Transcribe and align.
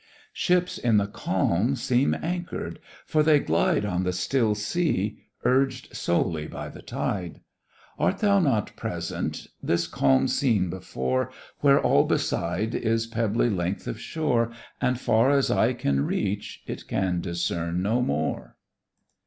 Ships 0.33 0.79
in 0.79 0.97
the 0.97 1.05
calm 1.05 1.75
seem 1.75 2.15
anchor'd; 2.15 2.79
for 3.05 3.21
they 3.21 3.37
glide 3.39 3.85
On 3.85 4.01
the 4.01 4.11
still 4.13 4.55
sea, 4.55 5.19
urged 5.45 5.95
solely 5.95 6.47
by 6.47 6.69
the 6.69 6.81
tide: 6.81 7.41
Art 7.99 8.17
thou 8.17 8.39
not 8.39 8.75
present, 8.75 9.45
this 9.61 9.85
calm 9.85 10.27
scene 10.27 10.71
before, 10.71 11.31
Where 11.59 11.79
all 11.79 12.05
beside 12.05 12.73
is 12.73 13.05
pebbly 13.05 13.51
length 13.51 13.85
of 13.85 13.99
shore, 14.01 14.51
And 14.81 14.99
far 14.99 15.29
as 15.29 15.51
eye 15.51 15.73
can 15.73 16.07
reach, 16.07 16.63
it 16.65 16.87
can 16.87 17.21
discern 17.21 17.83
no 17.83 18.01
more? 18.01 18.57